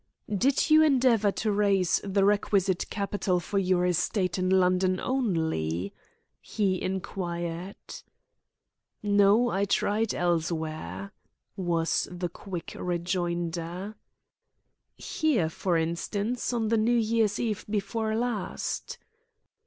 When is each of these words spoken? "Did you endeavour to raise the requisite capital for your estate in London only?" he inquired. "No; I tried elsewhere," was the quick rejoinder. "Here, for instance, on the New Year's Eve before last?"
"Did 0.35 0.71
you 0.71 0.81
endeavour 0.81 1.31
to 1.33 1.51
raise 1.51 2.01
the 2.03 2.25
requisite 2.25 2.89
capital 2.89 3.39
for 3.39 3.59
your 3.59 3.85
estate 3.85 4.39
in 4.39 4.49
London 4.49 4.99
only?" 4.99 5.93
he 6.41 6.81
inquired. 6.81 7.75
"No; 9.03 9.51
I 9.51 9.65
tried 9.65 10.15
elsewhere," 10.15 11.11
was 11.55 12.07
the 12.11 12.29
quick 12.29 12.75
rejoinder. 12.79 13.93
"Here, 14.97 15.49
for 15.49 15.77
instance, 15.77 16.51
on 16.51 16.69
the 16.69 16.77
New 16.77 16.97
Year's 16.97 17.39
Eve 17.39 17.63
before 17.69 18.15
last?" 18.15 18.97